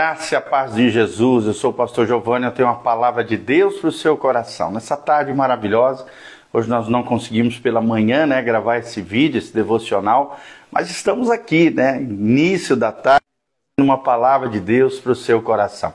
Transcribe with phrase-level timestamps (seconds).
[0.00, 3.24] Graça e a paz de Jesus, eu sou o pastor Giovanni, eu tenho uma palavra
[3.24, 4.70] de Deus para o seu coração.
[4.70, 6.06] Nessa tarde maravilhosa,
[6.52, 10.38] hoje nós não conseguimos pela manhã né, gravar esse vídeo, esse devocional,
[10.70, 13.24] mas estamos aqui, né, início da tarde,
[13.80, 15.92] uma palavra de Deus para o seu coração.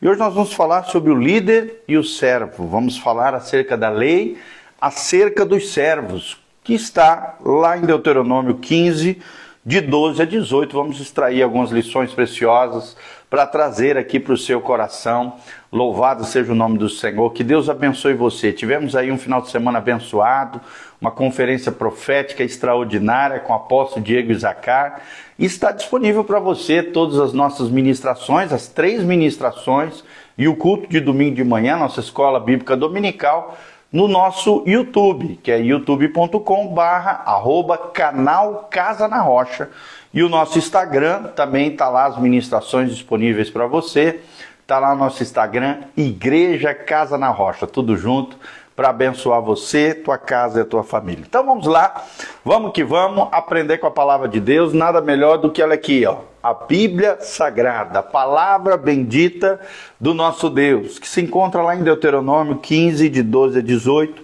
[0.00, 3.90] E hoje nós vamos falar sobre o líder e o servo, vamos falar acerca da
[3.90, 4.38] lei,
[4.80, 9.20] acerca dos servos, que está lá em Deuteronômio 15,
[9.66, 10.72] de 12 a 18.
[10.72, 12.96] Vamos extrair algumas lições preciosas
[13.30, 15.34] para trazer aqui para o seu coração.
[15.72, 17.30] Louvado seja o nome do Senhor.
[17.32, 18.52] Que Deus abençoe você.
[18.52, 20.60] Tivemos aí um final de semana abençoado,
[21.00, 25.00] uma conferência profética extraordinária com o apóstolo Diego Isacar.
[25.38, 30.02] E está disponível para você todas as nossas ministrações, as três ministrações
[30.36, 33.56] e o culto de domingo de manhã, nossa escola bíblica dominical
[33.92, 39.68] no nosso YouTube, que é youtube.com barra arroba canal Casa na Rocha.
[40.12, 44.20] E o nosso Instagram também está lá as ministrações disponíveis para você.
[44.62, 48.36] Está lá o nosso Instagram, Igreja Casa na Rocha, tudo junto
[48.74, 51.24] para abençoar você, tua casa e tua família.
[51.28, 52.04] Então vamos lá,
[52.44, 54.72] vamos que vamos aprender com a palavra de Deus.
[54.72, 59.60] Nada melhor do que ela aqui, ó a Bíblia Sagrada, a palavra bendita
[60.00, 64.22] do nosso Deus, que se encontra lá em Deuteronômio 15, de 12 a 18.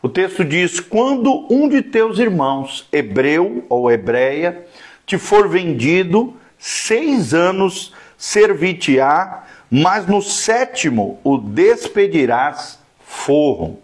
[0.00, 4.66] O texto diz: Quando um de teus irmãos, hebreu ou hebreia,
[5.04, 13.80] te for vendido, seis anos servir-te-á, mas no sétimo o despedirás forro.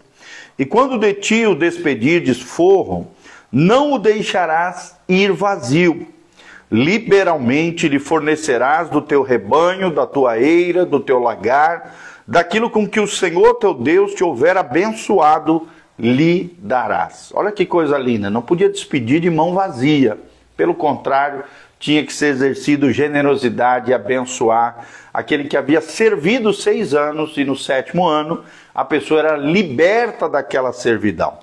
[0.57, 3.11] E quando de ti o despedirdes forro,
[3.51, 6.15] não o deixarás ir vazio
[6.71, 11.95] liberalmente lhe fornecerás do teu rebanho, da tua eira, do teu lagar,
[12.27, 17.31] daquilo com que o Senhor teu Deus te houver abençoado, lhe darás.
[17.33, 20.17] Olha que coisa linda, não podia despedir de mão vazia.
[20.57, 21.43] Pelo contrário,
[21.85, 27.55] tinha que ser exercido generosidade e abençoar aquele que havia servido seis anos e no
[27.55, 31.37] sétimo ano a pessoa era liberta daquela servidão.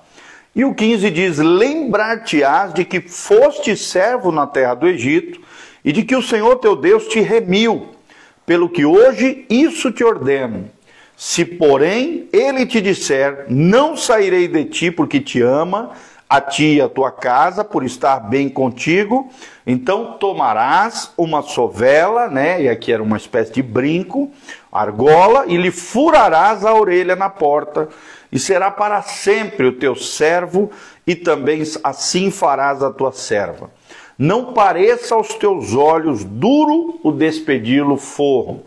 [0.53, 5.41] E o 15 diz: Lembrar-te-ás de que foste servo na terra do Egito
[5.85, 7.91] e de que o Senhor teu Deus te remiu,
[8.45, 10.69] pelo que hoje isso te ordeno.
[11.17, 15.92] Se, porém, ele te disser: Não sairei de ti porque te ama,
[16.33, 19.31] a ti a tua casa, por estar bem contigo,
[19.67, 22.63] então tomarás uma sovela, né?
[22.63, 24.31] E aqui era uma espécie de brinco,
[24.73, 27.91] argola, e lhe furarás a orelha na porta
[28.33, 30.71] e será para sempre o teu servo,
[31.07, 33.71] e também assim farás a tua serva.
[34.17, 38.63] Não pareça aos teus olhos duro o despedi-lo forro,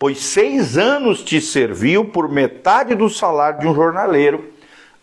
[0.00, 4.52] pois seis anos te serviu por metade do salário de um jornaleiro.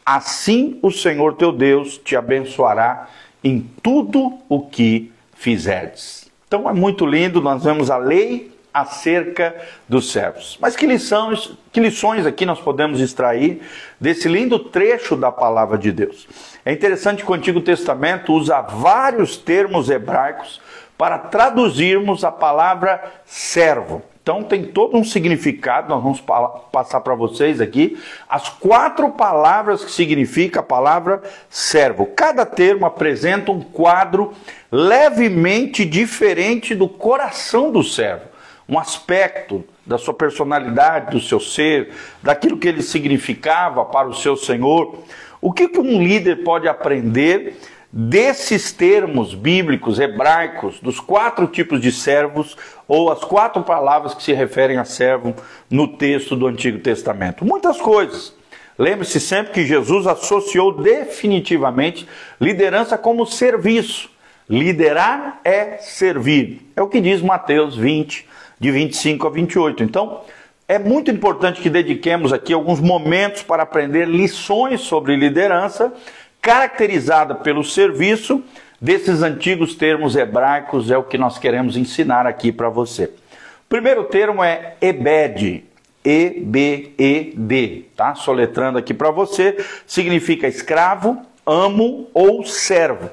[0.06, 3.08] Assim o Senhor teu Deus te abençoará
[3.44, 6.30] em tudo o que fizerdes.
[6.48, 9.56] Então é muito lindo, nós vemos a lei acerca
[9.88, 10.58] dos servos.
[10.62, 13.62] Mas que lições, que lições aqui nós podemos extrair
[14.00, 16.28] desse lindo trecho da palavra de Deus?
[16.66, 20.62] É interessante que o Antigo Testamento usa vários termos hebraicos
[20.98, 24.02] para traduzirmos a palavra servo.
[24.22, 26.24] Então tem todo um significado, nós vamos
[26.72, 27.98] passar para vocês aqui
[28.30, 32.06] as quatro palavras que significa a palavra servo.
[32.06, 34.34] Cada termo apresenta um quadro
[34.72, 38.32] levemente diferente do coração do servo
[38.72, 41.92] um aspecto da sua personalidade, do seu ser,
[42.24, 45.00] daquilo que ele significava para o seu Senhor.
[45.42, 47.59] O que um líder pode aprender
[47.91, 52.56] desses termos bíblicos, hebraicos, dos quatro tipos de servos,
[52.88, 55.35] ou as quatro palavras que se referem a servo
[55.69, 57.44] no texto do Antigo Testamento?
[57.44, 58.34] Muitas coisas.
[58.78, 62.07] Lembre-se sempre que Jesus associou definitivamente
[62.40, 64.09] liderança como serviço.
[64.50, 66.72] Liderar é servir.
[66.75, 68.28] É o que diz Mateus 20,
[68.59, 69.84] de 25 a 28.
[69.84, 70.22] Então,
[70.68, 75.94] é muito importante que dediquemos aqui alguns momentos para aprender lições sobre liderança,
[76.41, 78.44] caracterizada pelo serviço
[78.79, 83.06] desses antigos termos hebraicos, é o que nós queremos ensinar aqui para você.
[83.06, 85.64] O primeiro termo é Ebed,
[86.03, 88.16] E-B-E-D, tá?
[88.16, 93.09] Soletrando aqui para você, significa escravo, amo ou servo.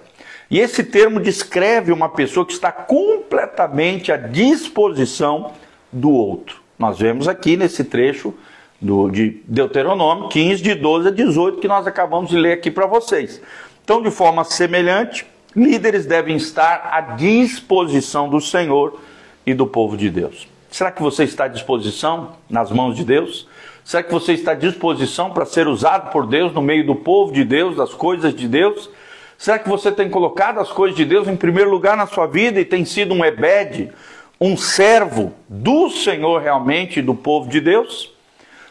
[0.51, 5.53] E esse termo descreve uma pessoa que está completamente à disposição
[5.93, 6.63] do outro.
[6.79, 8.33] Nós vemos aqui nesse trecho
[8.81, 12.87] do, de Deuteronômio 15, de 12 a 18, que nós acabamos de ler aqui para
[12.87, 13.41] vocês.
[13.85, 19.01] Então, de forma semelhante, líderes devem estar à disposição do Senhor
[19.45, 20.47] e do povo de Deus.
[20.71, 23.49] Será que você está à disposição nas mãos de Deus?
[23.83, 27.33] Será que você está à disposição para ser usado por Deus no meio do povo
[27.33, 28.91] de Deus, das coisas de Deus?
[29.39, 32.61] Será que você tem colocado as coisas de Deus em primeiro lugar na sua vida
[32.61, 33.91] e tem sido um ebed,
[34.39, 38.13] um servo do Senhor realmente, do povo de Deus?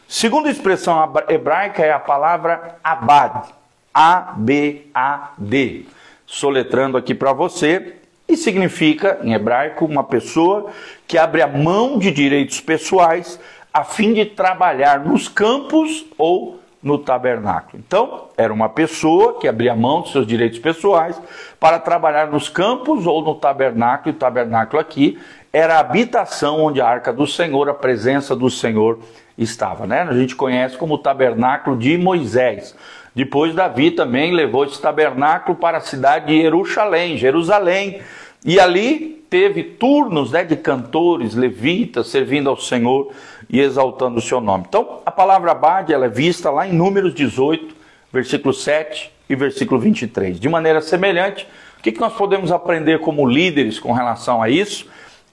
[0.07, 3.49] Segunda expressão hebraica é a palavra abad,
[3.93, 5.85] A-B-A-D.
[6.25, 10.71] Soletrando aqui para você, e significa, em hebraico, uma pessoa
[11.05, 13.37] que abre a mão de direitos pessoais
[13.73, 17.83] a fim de trabalhar nos campos ou no tabernáculo.
[17.85, 21.21] Então, era uma pessoa que abria mão dos seus direitos pessoais
[21.59, 25.19] para trabalhar nos campos ou no tabernáculo, e o tabernáculo aqui
[25.57, 28.99] era a habitação onde a arca do Senhor, a presença do Senhor
[29.35, 30.03] estava, né?
[30.03, 32.75] A gente conhece como o tabernáculo de Moisés.
[33.15, 38.01] Depois Davi também levou esse tabernáculo para a cidade de Jerusalém, Jerusalém,
[38.45, 43.11] e ali teve turnos né, de cantores, levitas, servindo ao Senhor
[43.49, 44.65] e exaltando o seu nome.
[44.67, 47.75] Então, a palavra Abade ela é vista lá em Números 18,
[48.13, 50.39] versículo 7 e versículo 23.
[50.39, 51.47] De maneira semelhante,
[51.79, 54.85] o que nós podemos aprender como líderes com relação a isso?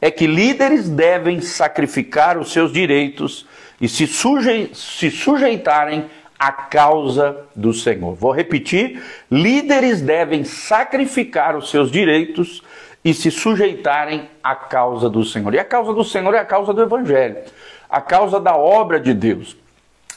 [0.05, 3.47] É que líderes devem sacrificar os seus direitos
[3.81, 8.15] e se, suje se sujeitarem à causa do Senhor.
[8.15, 12.63] Vou repetir: líderes devem sacrificar os seus direitos
[13.03, 15.55] e se sujeitarem à causa do Senhor.
[15.55, 17.39] E a causa do Senhor é a causa do Evangelho,
[17.89, 19.57] a causa da obra de Deus.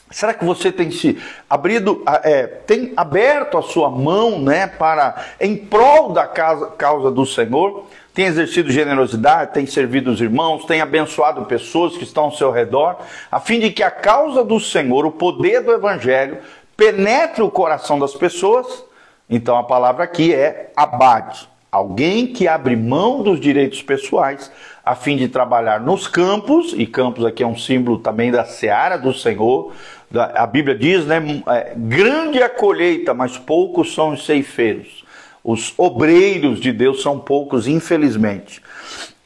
[0.10, 5.58] Será que você tem se abrido, é, tem aberto a sua mão, né, para em
[5.58, 7.86] prol da causa, causa do Senhor?
[8.14, 12.98] Tem exercido generosidade, tem servido os irmãos, tem abençoado pessoas que estão ao seu redor,
[13.32, 16.40] a fim de que a causa do Senhor, o poder do Evangelho,
[16.76, 18.86] penetre o coração das pessoas?
[19.30, 21.50] Então a palavra aqui é abade.
[21.70, 24.50] Alguém que abre mão dos direitos pessoais
[24.88, 28.98] a fim de trabalhar nos campos, e campos aqui é um símbolo também da seara
[28.98, 29.74] do Senhor.
[30.14, 31.22] A Bíblia diz, né?
[31.48, 35.06] É, grande a colheita, mas poucos são os ceifeiros.
[35.44, 38.62] Os obreiros de Deus são poucos, infelizmente.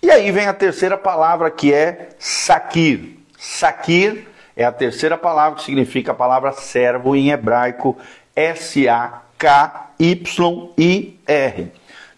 [0.01, 3.17] E aí vem a terceira palavra que é saquir.
[3.37, 7.97] Saquir é a terceira palavra que significa a palavra servo em hebraico
[8.35, 9.31] S-A-K-Y-I-R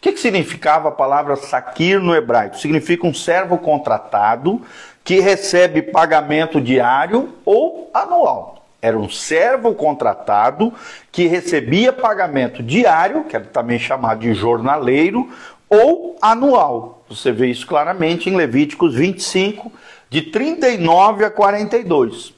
[0.04, 2.58] que, que significava a palavra saquir no hebraico?
[2.58, 4.62] Significa um servo contratado
[5.02, 8.53] que recebe pagamento diário ou anual.
[8.84, 10.74] Era um servo contratado
[11.10, 15.30] que recebia pagamento diário, que era também chamado de jornaleiro,
[15.70, 17.02] ou anual.
[17.08, 19.72] Você vê isso claramente em Levíticos 25,
[20.10, 22.34] de 39 a 42.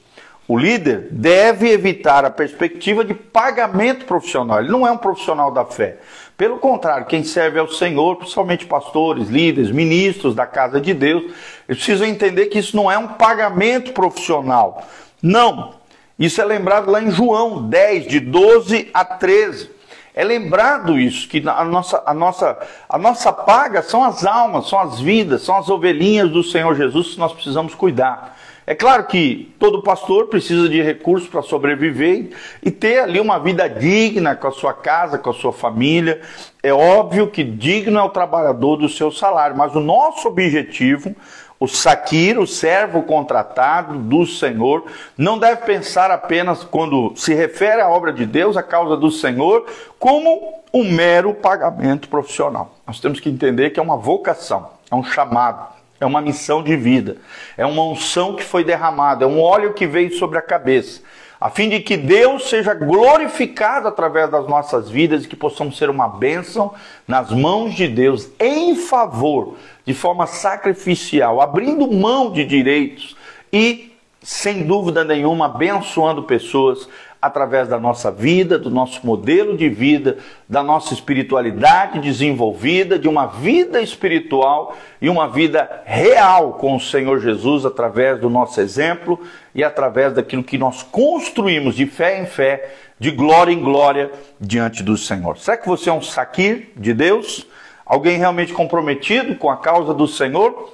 [0.46, 4.60] O líder deve evitar a perspectiva de pagamento profissional.
[4.60, 5.96] Ele não é um profissional da fé.
[6.36, 11.24] Pelo contrário, quem serve ao Senhor, principalmente pastores, líderes, ministros da casa de Deus,
[11.68, 14.86] eles precisam entender que isso não é um pagamento profissional.
[15.20, 15.75] Não.
[16.18, 19.70] Isso é lembrado lá em João 10, de 12 a 13.
[20.14, 22.58] É lembrado isso, que a nossa, a, nossa,
[22.88, 27.08] a nossa paga são as almas, são as vidas, são as ovelhinhas do Senhor Jesus
[27.08, 28.34] que nós precisamos cuidar.
[28.66, 32.30] É claro que todo pastor precisa de recursos para sobreviver
[32.60, 36.20] e ter ali uma vida digna com a sua casa, com a sua família.
[36.62, 41.14] É óbvio que digno é o trabalhador do seu salário, mas o nosso objetivo,
[41.58, 44.84] o saquir, o servo contratado do Senhor,
[45.16, 49.66] não deve pensar apenas quando se refere à obra de Deus, à causa do Senhor,
[49.98, 52.74] como um mero pagamento profissional.
[52.86, 56.76] Nós temos que entender que é uma vocação, é um chamado é uma missão de
[56.76, 57.16] vida,
[57.56, 61.00] é uma unção que foi derramada, é um óleo que veio sobre a cabeça,
[61.40, 65.90] a fim de que Deus seja glorificado através das nossas vidas e que possamos ser
[65.90, 66.72] uma bênção
[67.06, 73.16] nas mãos de Deus em favor, de forma sacrificial, abrindo mão de direitos
[73.52, 76.88] e, sem dúvida nenhuma, abençoando pessoas
[77.26, 80.18] através da nossa vida, do nosso modelo de vida,
[80.48, 87.20] da nossa espiritualidade desenvolvida, de uma vida espiritual e uma vida real com o Senhor
[87.20, 89.20] Jesus através do nosso exemplo
[89.54, 94.82] e através daquilo que nós construímos de fé em fé, de glória em glória diante
[94.82, 95.36] do Senhor.
[95.38, 97.46] Será que você é um saquir de Deus?
[97.84, 100.72] Alguém realmente comprometido com a causa do Senhor?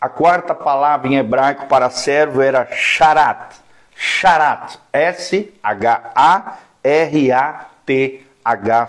[0.00, 3.63] A quarta palavra em hebraico para servo era charat
[3.94, 5.56] Charat, S-H-A-R-A-T-H,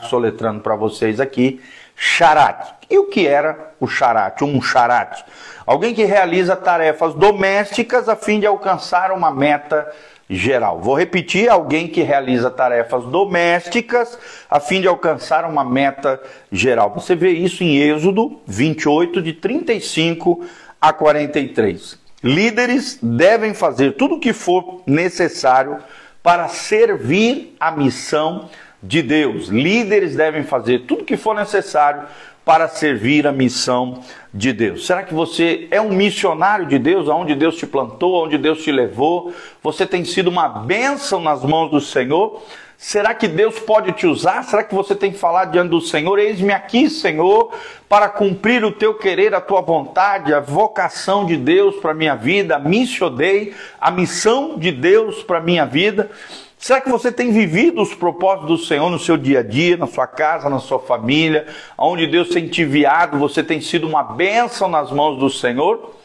[0.03, 1.61] soletrando para vocês aqui,
[1.95, 2.75] Charat.
[2.89, 4.43] E o que era o Charat?
[4.43, 5.23] Um Charat?
[5.65, 9.91] Alguém que realiza tarefas domésticas a fim de alcançar uma meta
[10.29, 10.79] geral.
[10.79, 14.17] Vou repetir: alguém que realiza tarefas domésticas
[14.49, 16.21] a fim de alcançar uma meta
[16.51, 16.93] geral.
[16.93, 20.45] Você vê isso em Êxodo 28, de 35
[20.79, 22.04] a 43.
[22.25, 25.77] Líderes devem fazer tudo o que for necessário
[26.23, 28.49] para servir a missão
[28.81, 29.49] de Deus.
[29.49, 32.07] Líderes devem fazer tudo o que for necessário
[32.43, 34.01] para servir a missão
[34.33, 34.87] de Deus?
[34.87, 38.71] Será que você é um missionário de Deus, aonde Deus te plantou, aonde Deus te
[38.71, 39.31] levou?
[39.61, 42.43] Você tem sido uma bênção nas mãos do Senhor?
[42.77, 44.43] Será que Deus pode te usar?
[44.43, 46.19] Será que você tem que falar diante do Senhor?
[46.19, 47.51] Eis-me aqui, Senhor,
[47.87, 52.15] para cumprir o teu querer, a tua vontade, a vocação de Deus para a minha
[52.15, 56.11] vida, a missio dei, a missão de Deus para a minha vida.
[56.57, 59.87] Será que você tem vivido os propósitos do Senhor no seu dia a dia, na
[59.87, 64.67] sua casa, na sua família, onde Deus tem te enviado, você tem sido uma bênção
[64.67, 65.95] nas mãos do Senhor?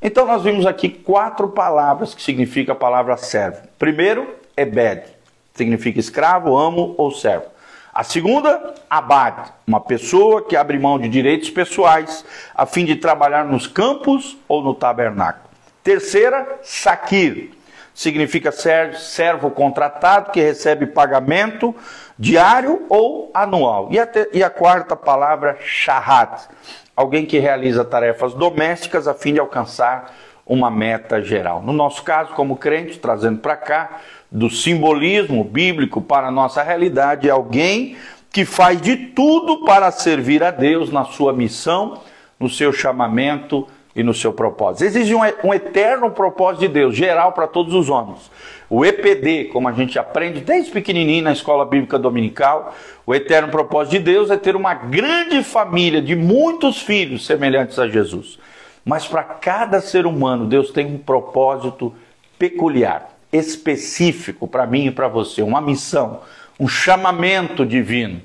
[0.00, 3.58] Então nós vimos aqui quatro palavras que significam a palavra servo.
[3.78, 4.26] Primeiro,
[4.56, 5.13] Ebed
[5.54, 7.46] significa escravo, amo ou servo.
[7.92, 13.44] A segunda, abade, uma pessoa que abre mão de direitos pessoais a fim de trabalhar
[13.44, 15.44] nos campos ou no tabernáculo.
[15.82, 17.50] Terceira, saquir,
[17.94, 21.72] significa servo contratado que recebe pagamento
[22.18, 23.88] diário ou anual.
[23.92, 26.48] E a, e a quarta palavra, shahat,
[26.96, 30.12] alguém que realiza tarefas domésticas a fim de alcançar
[30.46, 31.62] uma meta geral.
[31.62, 37.28] No nosso caso, como crente, trazendo para cá, do simbolismo bíblico para a nossa realidade,
[37.28, 37.96] é alguém
[38.30, 42.00] que faz de tudo para servir a Deus na sua missão,
[42.38, 44.84] no seu chamamento e no seu propósito.
[44.84, 48.30] Existe um, um eterno propósito de Deus, geral para todos os homens.
[48.68, 52.74] O EPD, como a gente aprende desde pequenininho na escola bíblica dominical,
[53.06, 57.86] o eterno propósito de Deus é ter uma grande família de muitos filhos semelhantes a
[57.86, 58.38] Jesus.
[58.84, 61.94] Mas para cada ser humano, Deus tem um propósito
[62.38, 66.20] peculiar específico para mim e para você, uma missão,
[66.58, 68.20] um chamamento divino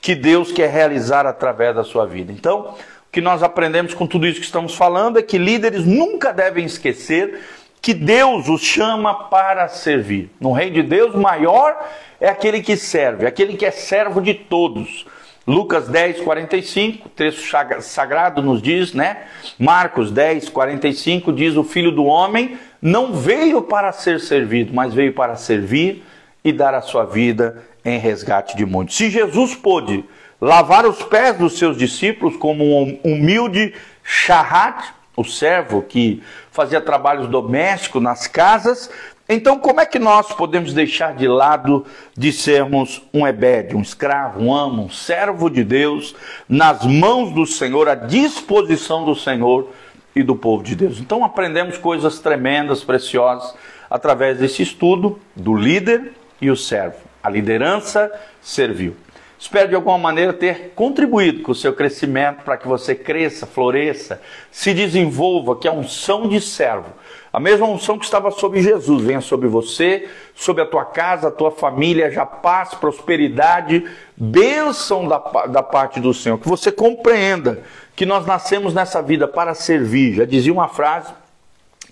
[0.00, 2.32] que Deus quer realizar através da sua vida.
[2.32, 2.74] Então,
[3.08, 6.64] o que nós aprendemos com tudo isso que estamos falando é que líderes nunca devem
[6.64, 7.40] esquecer
[7.80, 10.30] que Deus os chama para servir.
[10.40, 11.78] No reino de Deus, maior
[12.20, 15.06] é aquele que serve, aquele que é servo de todos.
[15.46, 17.42] Lucas 10, 45, texto
[17.82, 19.24] sagrado nos diz, né?
[19.58, 25.12] Marcos 10, 45 diz: O filho do homem não veio para ser servido, mas veio
[25.12, 26.02] para servir
[26.42, 28.96] e dar a sua vida em resgate de muitos.
[28.96, 30.04] Se Jesus pôde
[30.40, 37.28] lavar os pés dos seus discípulos como um humilde charrat, o servo que fazia trabalhos
[37.28, 38.90] domésticos nas casas,
[39.28, 44.42] então, como é que nós podemos deixar de lado de sermos um ebed, um escravo,
[44.42, 46.14] um amo, um servo de Deus,
[46.46, 49.70] nas mãos do Senhor, à disposição do Senhor
[50.14, 50.98] e do povo de Deus?
[51.00, 53.54] Então, aprendemos coisas tremendas, preciosas,
[53.88, 56.98] através desse estudo do líder e o servo.
[57.22, 58.12] A liderança
[58.42, 58.94] serviu.
[59.38, 64.20] Espero de alguma maneira ter contribuído com o seu crescimento para que você cresça, floresça,
[64.50, 66.92] se desenvolva, que é a unção de servo
[67.34, 71.32] a mesma unção que estava sobre Jesus venha sobre você, sobre a tua casa, a
[71.32, 73.84] tua família, já paz, prosperidade,
[74.16, 76.38] bênção da, da parte do Senhor.
[76.38, 77.60] Que você compreenda
[77.96, 80.14] que nós nascemos nessa vida para servir.
[80.14, 81.12] Já dizia uma frase: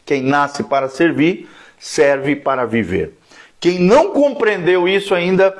[0.07, 3.19] quem nasce para servir, serve para viver.
[3.59, 5.53] Quem não compreendeu isso ainda,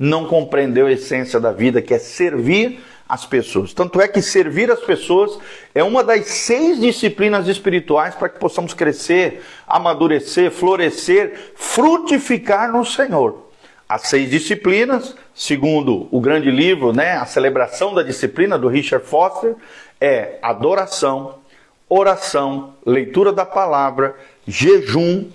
[0.00, 3.74] não compreendeu a essência da vida, que é servir as pessoas.
[3.74, 5.38] Tanto é que servir as pessoas
[5.74, 13.50] é uma das seis disciplinas espirituais para que possamos crescer, amadurecer, florescer, frutificar no Senhor.
[13.86, 19.54] As seis disciplinas, segundo o grande livro, né, a celebração da disciplina do Richard Foster,
[20.00, 21.34] é adoração,
[21.90, 24.16] oração, leitura da palavra,
[24.46, 25.26] jejum,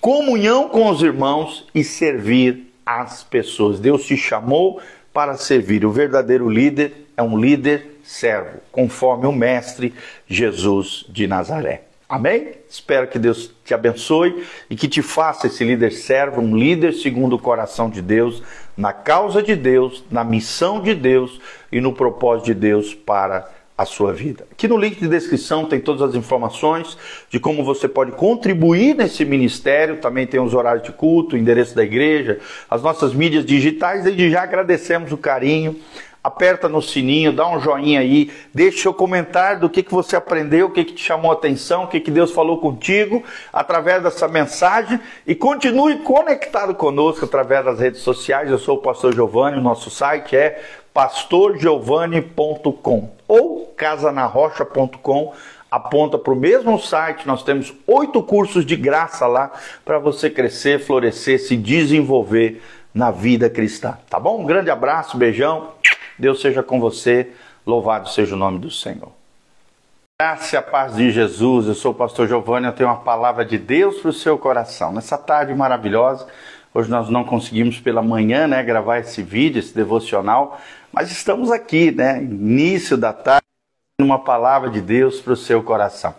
[0.00, 3.80] comunhão com os irmãos e servir as pessoas.
[3.80, 4.80] Deus te chamou
[5.12, 5.84] para servir.
[5.84, 9.94] O verdadeiro líder é um líder servo, conforme o Mestre
[10.26, 11.82] Jesus de Nazaré.
[12.08, 12.54] Amém?
[12.68, 17.36] Espero que Deus te abençoe e que te faça esse líder servo, um líder segundo
[17.36, 18.42] o coração de Deus,
[18.76, 23.48] na causa de Deus, na missão de Deus e no propósito de Deus para
[23.80, 24.46] a sua vida.
[24.52, 26.98] Aqui no link de descrição tem todas as informações
[27.30, 29.96] de como você pode contribuir nesse ministério.
[29.96, 34.04] Também tem os horários de culto, o endereço da igreja, as nossas mídias digitais.
[34.04, 35.76] Desde já agradecemos o carinho
[36.22, 40.66] aperta no sininho, dá um joinha aí, deixa seu comentário do que, que você aprendeu,
[40.66, 44.28] o que, que te chamou a atenção, o que, que Deus falou contigo através dessa
[44.28, 48.50] mensagem e continue conectado conosco através das redes sociais.
[48.50, 55.32] Eu sou o Pastor Giovanni, o nosso site é pastorgiovanni.com ou casanarrocha.com
[55.70, 57.28] aponta para o mesmo site.
[57.28, 59.52] Nós temos oito cursos de graça lá
[59.84, 62.60] para você crescer, florescer, se desenvolver
[62.92, 63.96] na vida cristã.
[64.08, 64.40] Tá bom?
[64.40, 65.68] Um grande abraço, beijão.
[66.18, 67.30] Deus seja com você,
[67.64, 69.12] louvado seja o nome do Senhor.
[70.20, 73.44] Graça e a paz de Jesus, eu sou o pastor Giovanni, eu tenho uma palavra
[73.44, 74.92] de Deus para o seu coração.
[74.92, 76.26] Nessa tarde maravilhosa,
[76.72, 80.60] Hoje nós não conseguimos pela manhã, né, gravar esse vídeo, esse devocional,
[80.92, 83.44] mas estamos aqui, né, início da tarde,
[84.00, 86.14] uma palavra de Deus para o seu coração.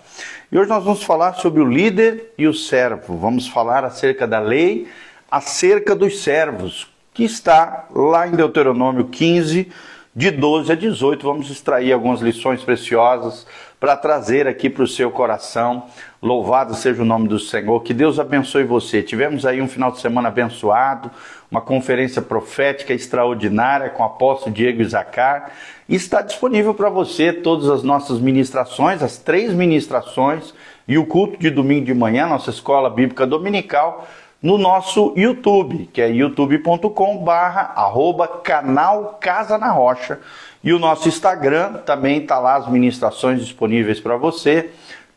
[0.52, 3.18] E hoje nós vamos falar sobre o líder e o servo.
[3.18, 4.90] Vamos falar acerca da lei,
[5.30, 9.72] acerca dos servos, que está lá em Deuteronômio 15,
[10.14, 11.26] de 12 a 18.
[11.26, 13.48] Vamos extrair algumas lições preciosas
[13.80, 15.86] para trazer aqui para o seu coração.
[16.22, 17.82] Louvado seja o nome do Senhor.
[17.82, 19.02] Que Deus abençoe você.
[19.02, 21.10] Tivemos aí um final de semana abençoado,
[21.50, 25.52] uma conferência profética extraordinária com o apóstolo Diego Isacar.
[25.90, 30.54] Está disponível para você todas as nossas ministrações, as três ministrações
[30.88, 34.08] e o culto de domingo de manhã, nossa escola bíblica dominical
[34.44, 40.20] no nosso YouTube, que é youtube.com barra arroba canal Casa na Rocha.
[40.64, 44.70] E o nosso Instagram também está lá as ministrações disponíveis para você.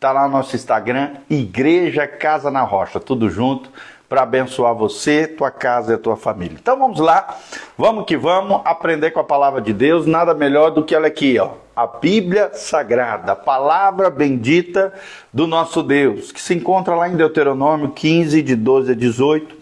[0.04, 3.70] Está lá o nosso Instagram, Igreja Casa na Rocha, tudo junto
[4.06, 6.58] para abençoar você, tua casa e a tua família.
[6.60, 7.38] Então vamos lá,
[7.78, 10.04] vamos que vamos aprender com a palavra de Deus.
[10.04, 14.92] Nada melhor do que ela aqui, ó, a Bíblia Sagrada, a palavra bendita
[15.32, 19.56] do nosso Deus, que se encontra lá em Deuteronômio 15, de 12 a 18.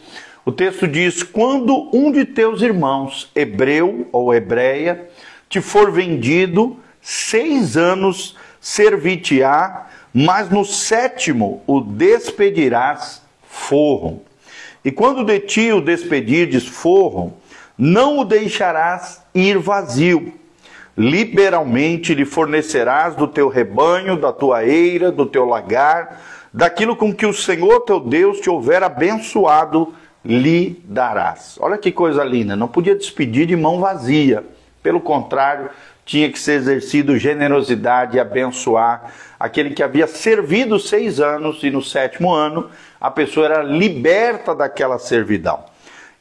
[0.45, 5.09] O texto diz: Quando um de teus irmãos, hebreu ou hebreia,
[5.49, 14.23] te for vendido, seis anos servir-te-á, mas no sétimo o despedirás forro.
[14.85, 17.35] E quando de ti o despedirdes forro,
[17.79, 20.35] não o deixarás ir vazio.
[20.97, 26.21] Liberalmente lhe fornecerás do teu rebanho, da tua eira, do teu lagar,
[26.53, 31.57] daquilo com que o Senhor teu Deus te houver abençoado, lhe darás.
[31.61, 34.45] Olha que coisa linda, não podia despedir de mão vazia.
[34.83, 35.71] Pelo contrário,
[36.05, 41.83] tinha que ser exercido generosidade e abençoar aquele que havia servido seis anos e no
[41.83, 45.65] sétimo ano a pessoa era liberta daquela servidão.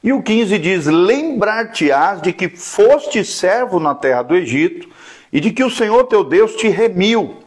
[0.04, 4.90] E o 15 diz: Lembrar-te-ás de que foste servo na terra do Egito
[5.32, 7.38] e de que o Senhor teu Deus te remiu,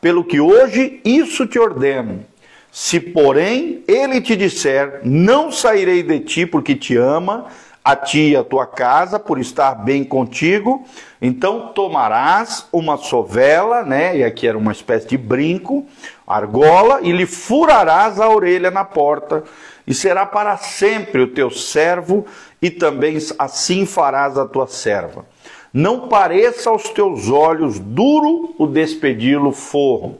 [0.00, 2.24] pelo que hoje isso te ordeno.
[2.72, 7.46] Se, porém, ele te disser: Não sairei de ti porque te ama,
[7.88, 10.84] a ti e a tua casa, por estar bem contigo,
[11.22, 14.18] então tomarás uma sovela, né?
[14.18, 15.86] E aqui era uma espécie de brinco,
[16.26, 19.42] argola, e lhe furarás a orelha na porta,
[19.86, 22.26] e será para sempre o teu servo,
[22.60, 25.24] e também assim farás a tua serva.
[25.72, 30.18] Não pareça aos teus olhos duro o despedi-lo forro,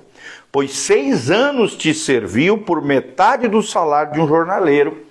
[0.50, 5.07] pois seis anos te serviu por metade do salário de um jornaleiro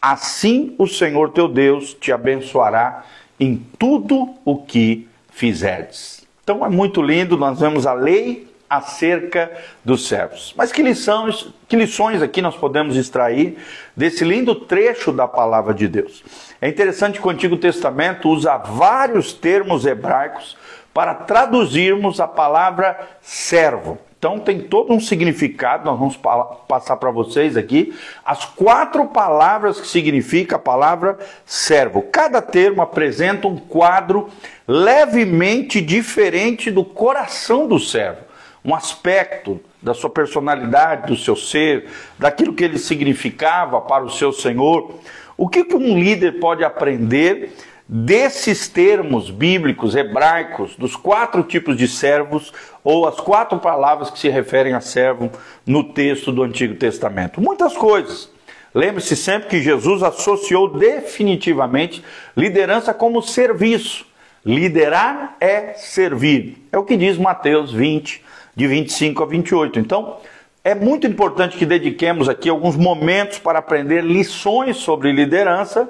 [0.00, 3.04] assim o Senhor teu Deus te abençoará
[3.38, 6.26] em tudo o que fizerdes.
[6.42, 9.50] Então é muito lindo, nós vemos a lei acerca
[9.84, 10.52] dos servos.
[10.56, 13.58] Mas que lições, que lições aqui nós podemos extrair
[13.96, 16.22] desse lindo trecho da palavra de Deus?
[16.60, 20.56] É interessante que o Antigo Testamento usa vários termos hebraicos
[20.92, 23.98] para traduzirmos a palavra servo.
[24.18, 26.18] Então tem todo um significado, nós vamos
[26.66, 32.02] passar para vocês aqui as quatro palavras que significa a palavra servo.
[32.02, 34.28] Cada termo apresenta um quadro
[34.66, 38.22] levemente diferente do coração do servo,
[38.64, 44.32] um aspecto da sua personalidade, do seu ser, daquilo que ele significava para o seu
[44.32, 44.98] Senhor.
[45.36, 47.54] O que um líder pode aprender
[47.88, 52.52] desses termos bíblicos hebraicos, dos quatro tipos de servos,
[52.84, 55.30] ou as quatro palavras que se referem a servo
[55.66, 57.40] no texto do Antigo Testamento.
[57.40, 58.30] Muitas coisas.
[58.74, 62.04] Lembre-se sempre que Jesus associou definitivamente
[62.36, 64.06] liderança como serviço.
[64.44, 66.68] Liderar é servir.
[66.70, 68.22] É o que diz Mateus 20,
[68.54, 69.80] de 25 a 28.
[69.80, 70.18] Então,
[70.62, 75.88] é muito importante que dediquemos aqui alguns momentos para aprender lições sobre liderança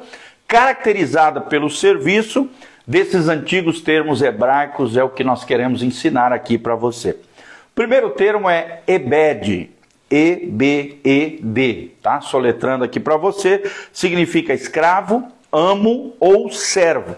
[0.48, 2.48] caracterizada pelo serviço
[2.87, 7.11] desses antigos termos hebraicos, é o que nós queremos ensinar aqui para você.
[7.11, 9.70] O primeiro termo é Ebed,
[10.11, 12.22] E-B-E-D, tá?
[12.22, 17.14] Soletrando aqui para você, significa escravo, amo ou servo.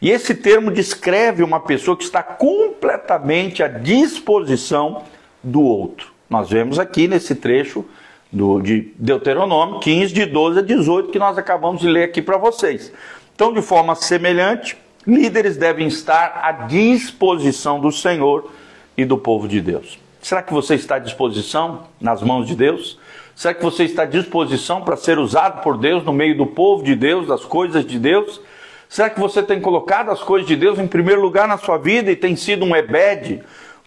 [0.00, 5.04] E esse termo descreve uma pessoa que está completamente à disposição
[5.42, 6.12] do outro.
[6.30, 7.84] Nós vemos aqui nesse trecho
[8.32, 12.36] do, de Deuteronômio 15, de 12 a 18, que nós acabamos de ler aqui para
[12.36, 12.92] vocês.
[13.34, 18.50] Então, de forma semelhante, líderes devem estar à disposição do Senhor
[18.96, 19.98] e do povo de Deus.
[20.22, 22.98] Será que você está à disposição nas mãos de Deus?
[23.34, 26.84] Será que você está à disposição para ser usado por Deus no meio do povo
[26.84, 28.40] de Deus, das coisas de Deus?
[28.86, 32.10] Será que você tem colocado as coisas de Deus em primeiro lugar na sua vida
[32.10, 33.40] e tem sido um ebed,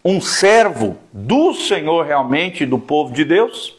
[0.03, 3.77] um servo do Senhor realmente do povo de Deus?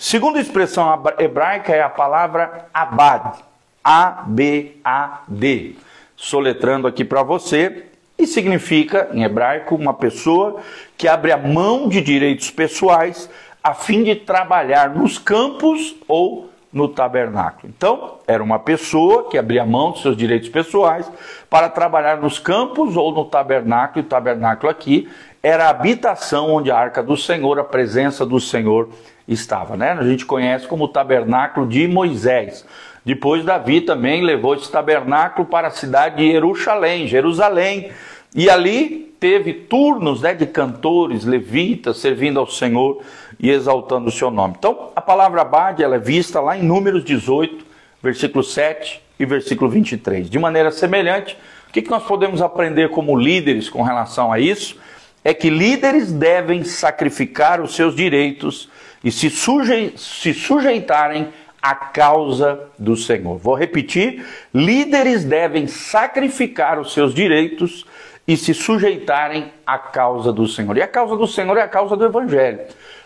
[0.00, 3.40] Segunda expressão hebraica é a palavra abad.
[3.82, 5.74] A-B-A-D.
[6.14, 10.60] Soletrando aqui para você, e significa, em hebraico, uma pessoa
[10.96, 13.28] que abre a mão de direitos pessoais
[13.62, 17.72] a fim de trabalhar nos campos ou no tabernáculo.
[17.76, 21.10] Então, era uma pessoa que abria mão dos seus direitos pessoais
[21.50, 25.08] para trabalhar nos campos ou no tabernáculo, e o tabernáculo aqui
[25.42, 28.88] era a habitação onde a arca do Senhor, a presença do Senhor
[29.26, 29.92] estava, né?
[29.92, 32.64] A gente conhece como o tabernáculo de Moisés.
[33.04, 37.90] Depois Davi também levou esse tabernáculo para a cidade de Jerusalém, Jerusalém,
[38.34, 43.02] e ali teve turnos né, de cantores, levitas, servindo ao Senhor
[43.38, 44.54] e exaltando o seu nome.
[44.58, 47.64] Então, a palavra Abade ela é vista lá em Números 18,
[48.02, 50.28] versículo 7 e versículo 23.
[50.28, 51.36] De maneira semelhante,
[51.68, 54.76] o que nós podemos aprender como líderes com relação a isso?
[55.24, 58.68] É que líderes devem sacrificar os seus direitos
[59.02, 61.28] e se, suje se sujeitarem
[61.60, 63.38] à causa do Senhor.
[63.38, 67.84] Vou repetir: líderes devem sacrificar os seus direitos
[68.26, 70.76] e se sujeitarem à causa do Senhor.
[70.76, 72.60] E a causa do Senhor é a causa do Evangelho,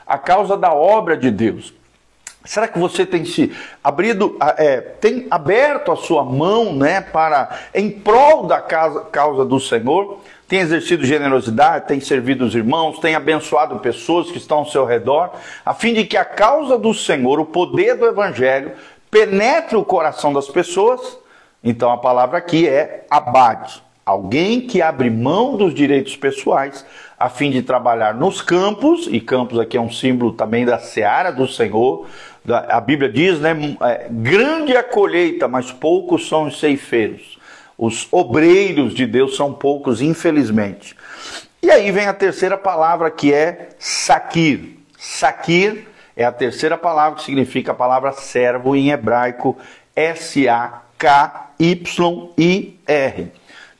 [0.07, 1.73] a causa da obra de Deus.
[2.45, 3.53] Será que você tem se
[3.83, 9.61] abrido, é, tem aberto a sua mão, né, para em prol da causa, causa do
[9.61, 10.19] Senhor?
[10.49, 15.31] Tem exercido generosidade, tem servido os irmãos, tem abençoado pessoas que estão ao seu redor,
[15.65, 18.73] a fim de que a causa do Senhor, o poder do Evangelho,
[19.11, 21.19] penetre o coração das pessoas?
[21.63, 23.83] Então a palavra aqui é abade.
[24.05, 26.85] Alguém que abre mão dos direitos pessoais
[27.23, 31.31] a fim de trabalhar nos campos, e campos aqui é um símbolo também da seara
[31.31, 32.07] do Senhor.
[32.49, 33.55] A Bíblia diz, né?
[33.83, 37.39] É, grande a colheita, mas poucos são os ceifeiros.
[37.79, 40.97] Os obreiros de Deus são poucos, infelizmente.
[41.63, 44.79] E aí vem a terceira palavra que é saquir.
[44.99, 49.57] Saquir é a terceira palavra que significa a palavra servo em hebraico
[49.95, 50.83] S-A-K-Y-I-R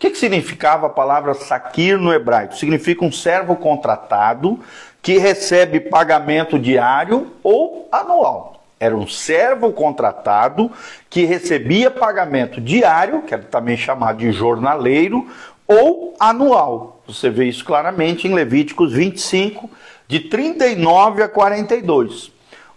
[0.03, 2.57] que, que significava a palavra saquir no hebraico?
[2.57, 4.59] Significa um servo contratado
[5.01, 8.52] que recebe pagamento diário ou anual.
[8.83, 10.69] Era um servo contratado
[11.09, 15.25] que recebia pagamento diário, que era também chamado de jornaleiro,
[15.69, 17.01] ou anual.
[17.07, 19.71] Você vê isso claramente em Levíticos 25,
[20.09, 22.33] de 39 a 42.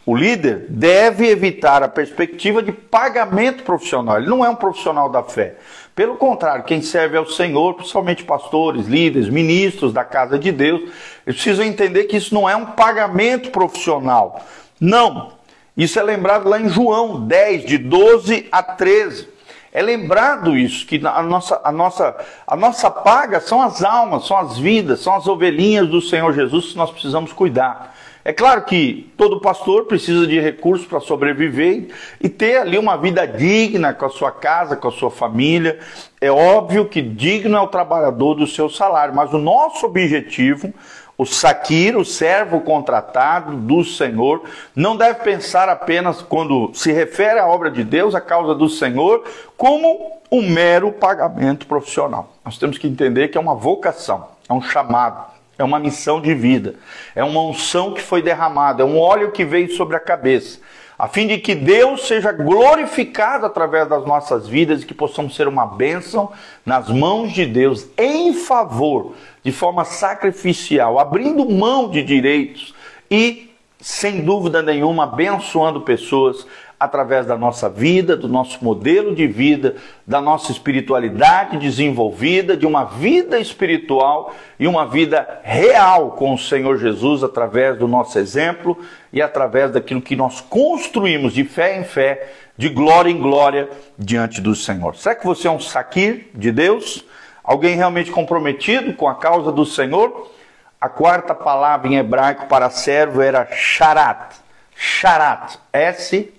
[0.06, 4.20] O líder deve evitar a perspectiva de pagamento profissional.
[4.20, 5.56] Ele não é um profissional da fé.
[5.96, 10.82] Pelo contrário, quem serve ao Senhor, principalmente pastores, líderes, ministros da casa de Deus,
[11.26, 14.40] eles precisam entender que isso não é um pagamento profissional.
[14.80, 15.34] Não.
[15.78, 19.28] Isso é lembrado lá em João 10, de 12 a 13.
[19.74, 22.16] É lembrado isso, que a nossa, a, nossa,
[22.48, 26.68] a nossa paga são as almas, são as vidas, são as ovelhinhas do Senhor Jesus
[26.68, 27.94] que nós precisamos cuidar.
[28.28, 33.28] É claro que todo pastor precisa de recursos para sobreviver e ter ali uma vida
[33.28, 35.78] digna com a sua casa, com a sua família.
[36.20, 40.74] É óbvio que digno é o trabalhador do seu salário, mas o nosso objetivo,
[41.18, 44.44] o saquir, o servo contratado do Senhor,
[44.76, 49.24] não deve pensar apenas quando se refere à obra de Deus, à causa do Senhor,
[49.56, 52.34] como um mero pagamento profissional.
[52.44, 56.34] Nós temos que entender que é uma vocação, é um chamado é uma missão de
[56.34, 56.76] vida,
[57.16, 60.60] é uma unção que foi derramada, é um óleo que veio sobre a cabeça,
[60.98, 65.48] a fim de que Deus seja glorificado através das nossas vidas e que possamos ser
[65.48, 66.32] uma bênção
[66.66, 72.74] nas mãos de Deus em favor, de forma sacrificial, abrindo mão de direitos
[73.12, 76.48] e, sem dúvida nenhuma, abençoando pessoas
[76.80, 82.84] através da nossa vida, do nosso modelo de vida, da nossa espiritualidade desenvolvida, de uma
[82.84, 88.78] vida espiritual e uma vida real com o Senhor Jesus através do nosso exemplo
[89.12, 94.42] e através daquilo que nós construímos de fé em fé, de glória em glória diante
[94.42, 94.96] do Senhor.
[94.96, 97.06] Será que você é um saquir de Deus?
[97.44, 100.32] Alguém realmente comprometido com a causa do Senhor?
[100.80, 104.45] A quarta palavra em hebraico para servo era charat
[104.76, 106.38] Charat, S-H-A-R-A-T-H,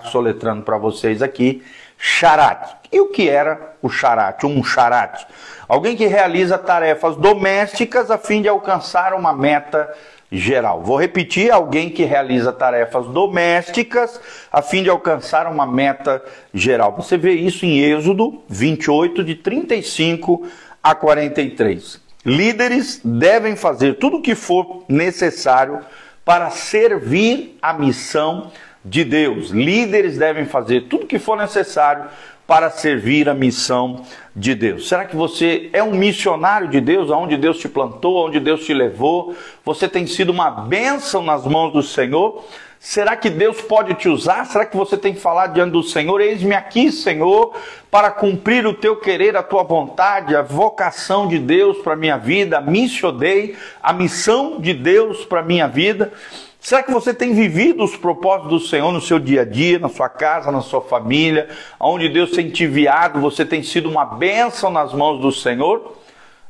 [0.00, 1.62] soletrando para vocês aqui,
[1.96, 2.76] Charat.
[2.92, 4.44] E o que era o Charat?
[4.44, 5.26] Um Charat?
[5.66, 9.92] Alguém que realiza tarefas domésticas a fim de alcançar uma meta
[10.30, 10.82] geral.
[10.82, 14.20] Vou repetir: alguém que realiza tarefas domésticas
[14.52, 16.94] a fim de alcançar uma meta geral.
[16.96, 20.46] Você vê isso em Êxodo 28, de 35
[20.82, 22.07] a 43.
[22.24, 25.80] Líderes devem fazer tudo o que for necessário
[26.24, 28.50] para servir a missão
[28.84, 29.50] de Deus.
[29.50, 32.04] Líderes devem fazer tudo o que for necessário
[32.46, 34.02] para servir a missão
[34.34, 34.88] de Deus.
[34.88, 38.72] Será que você é um missionário de Deus, aonde Deus te plantou, aonde Deus te
[38.72, 39.36] levou?
[39.64, 42.42] Você tem sido uma bênção nas mãos do Senhor?
[42.80, 44.44] Será que Deus pode te usar?
[44.46, 46.20] Será que você tem que falar diante do Senhor?
[46.20, 47.52] Eis-me aqui, Senhor,
[47.90, 52.16] para cumprir o teu querer, a tua vontade, a vocação de Deus para a minha
[52.16, 56.12] vida, a missio dei, a missão de Deus para a minha vida.
[56.60, 59.88] Será que você tem vivido os propósitos do Senhor no seu dia a dia, na
[59.88, 61.48] sua casa, na sua família,
[61.80, 65.96] onde Deus tem te enviado, você tem sido uma bênção nas mãos do Senhor?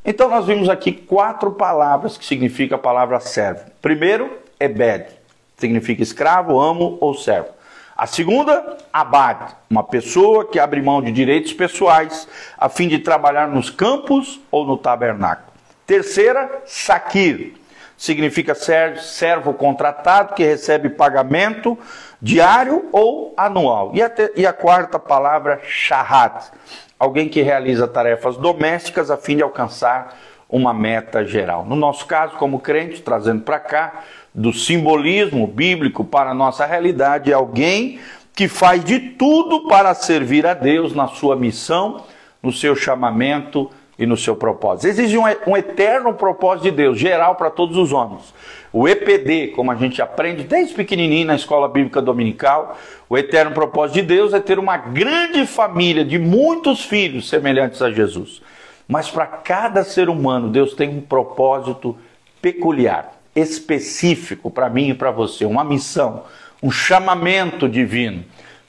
[0.05, 3.63] Então nós vimos aqui quatro palavras que significam a palavra servo.
[3.81, 5.18] Primeiro, Ebed
[5.59, 7.49] significa escravo, amo ou servo.
[7.97, 13.49] A segunda, abade, uma pessoa que abre mão de direitos pessoais a fim de trabalhar
[13.49, 15.49] nos campos ou no tabernáculo.
[15.85, 17.55] Terceira, saquir,
[17.97, 21.77] significa servo contratado que recebe pagamento
[22.23, 23.91] diário ou anual.
[23.93, 26.53] E a, e a quarta palavra, shahat,
[26.97, 30.17] alguém que realiza tarefas domésticas a fim de alcançar
[30.49, 31.65] uma meta geral.
[31.65, 37.31] No nosso caso, como crente, trazendo para cá, do simbolismo bíblico para a nossa realidade,
[37.31, 37.99] é alguém
[38.35, 42.05] que faz de tudo para servir a Deus na sua missão,
[42.43, 44.87] no seu chamamento e no seu propósito.
[44.87, 48.33] Existe um, um eterno propósito de Deus, geral para todos os homens.
[48.73, 53.97] O EPD, como a gente aprende desde pequenininho na escola bíblica dominical, o eterno propósito
[53.97, 58.41] de Deus é ter uma grande família de muitos filhos semelhantes a Jesus.
[58.89, 61.95] Mas para cada ser humano, Deus tem um propósito
[62.41, 66.25] peculiar, específico para mim e para você, uma missão,
[66.63, 68.25] um chamamento divino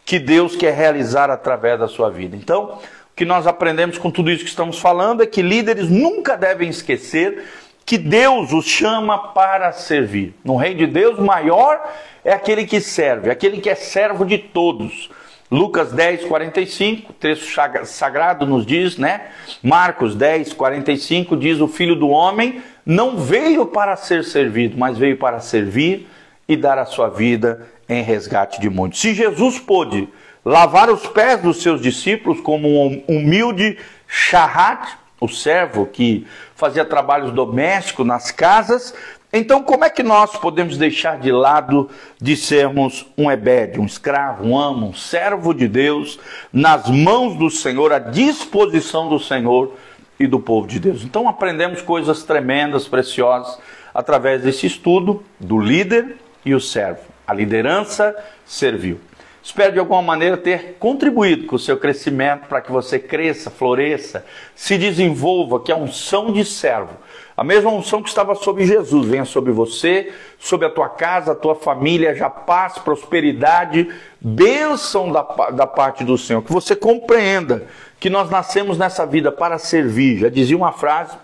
[0.05, 2.35] que Deus quer realizar através da sua vida.
[2.35, 2.79] Então,
[3.11, 6.67] o que nós aprendemos com tudo isso que estamos falando é que líderes nunca devem
[6.67, 7.45] esquecer
[7.85, 10.35] que Deus os chama para servir.
[10.43, 11.81] No reino de Deus, maior
[12.25, 15.09] é aquele que serve, aquele que é servo de todos.
[15.51, 17.47] Lucas 10, 45, texto
[17.85, 19.29] sagrado nos diz, né?
[19.63, 25.17] Marcos 10, 45 diz: O filho do homem não veio para ser servido, mas veio
[25.17, 26.07] para servir
[26.47, 28.99] e dar a sua vida em resgate de muitos.
[28.99, 30.07] Se Jesus pôde
[30.45, 37.31] lavar os pés dos seus discípulos como um humilde charrat, o servo que fazia trabalhos
[37.31, 38.93] domésticos nas casas,
[39.31, 41.87] então, como é que nós podemos deixar de lado
[42.19, 46.19] de sermos um ebed, um escravo, um amo, um servo de Deus,
[46.51, 49.75] nas mãos do Senhor, à disposição do Senhor
[50.19, 51.03] e do povo de Deus?
[51.03, 53.59] Então, aprendemos coisas tremendas, preciosas,
[53.93, 57.01] através desse estudo do líder e o servo.
[57.27, 58.15] A liderança
[58.47, 58.99] serviu.
[59.43, 64.25] Espero de alguma maneira ter contribuído com o seu crescimento para que você cresça, floresça,
[64.55, 66.97] se desenvolva, que é a unção de servo
[67.39, 71.35] a mesma unção que estava sobre Jesus venha sobre você, sobre a tua casa, a
[71.35, 73.87] tua família, já paz, prosperidade,
[74.19, 75.21] bênção da,
[75.51, 76.41] da parte do Senhor.
[76.41, 77.65] Que você compreenda
[77.97, 80.17] que nós nascemos nessa vida para servir.
[80.17, 81.15] Já dizia uma frase: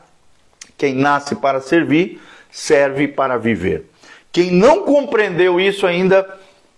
[0.78, 3.92] quem nasce para servir, serve para viver.
[4.32, 6.26] Quem não compreendeu isso ainda,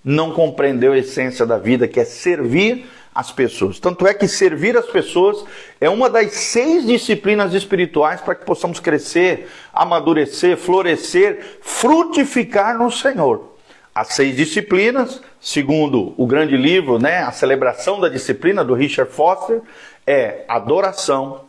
[0.03, 3.79] não compreendeu a essência da vida, que é servir as pessoas.
[3.79, 5.43] Tanto é que servir as pessoas
[5.81, 13.57] é uma das seis disciplinas espirituais para que possamos crescer, amadurecer, florescer, frutificar no Senhor.
[13.93, 19.61] As seis disciplinas, segundo o grande livro, né, a celebração da disciplina do Richard Foster,
[20.05, 21.41] é adoração,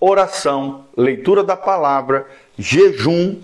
[0.00, 2.26] oração, leitura da palavra,
[2.58, 3.36] jejum,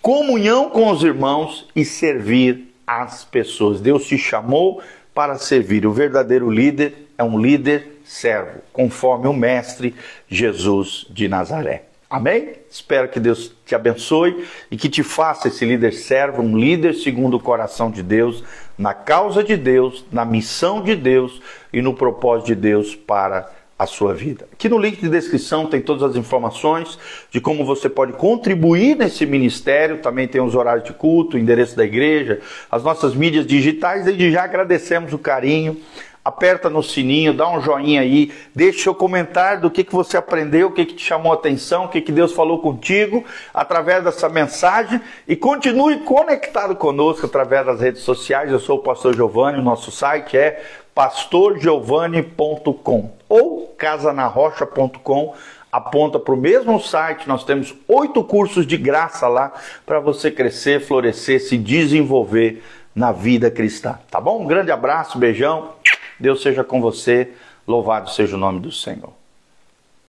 [0.00, 3.80] comunhão com os irmãos e servir as pessoas.
[3.80, 4.82] Deus te chamou
[5.14, 5.86] para servir.
[5.86, 9.94] O verdadeiro líder é um líder servo, conforme o Mestre
[10.28, 11.84] Jesus de Nazaré.
[12.10, 12.50] Amém?
[12.70, 17.38] Espero que Deus te abençoe e que te faça esse líder servo, um líder segundo
[17.38, 18.44] o coração de Deus,
[18.76, 21.40] na causa de Deus, na missão de Deus
[21.72, 24.46] e no propósito de Deus para a sua vida.
[24.52, 26.98] Aqui no link de descrição tem todas as informações
[27.30, 29.98] de como você pode contribuir nesse ministério.
[29.98, 34.04] Também tem os horários de culto, o endereço da igreja, as nossas mídias digitais.
[34.04, 35.78] Desde já agradecemos o carinho,
[36.24, 40.68] aperta no sininho, dá um joinha aí, deixa seu comentário do que, que você aprendeu,
[40.68, 44.28] o que, que te chamou a atenção, o que, que Deus falou contigo através dessa
[44.28, 48.52] mensagem e continue conectado conosco através das redes sociais.
[48.52, 50.62] Eu sou o pastor Giovanni, o nosso site é
[50.94, 55.34] pastorgiovanni.com ou casanarrocha.com
[55.72, 57.26] aponta para o mesmo site.
[57.26, 59.52] Nós temos oito cursos de graça lá
[59.86, 62.62] para você crescer, florescer, se desenvolver
[62.94, 63.98] na vida cristã.
[64.10, 64.42] Tá bom?
[64.42, 65.70] Um grande abraço, beijão.
[66.22, 67.32] Deus seja com você.
[67.66, 69.21] Louvado seja o nome do Senhor.